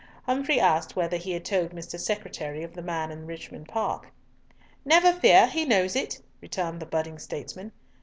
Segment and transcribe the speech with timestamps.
[0.25, 1.99] Humfrey asked whether he had told Mr.
[1.99, 4.11] Secretary of the man in Richmond Park.
[4.83, 5.45] "Never fear!
[5.45, 7.71] he knows it," returned the budding statesman.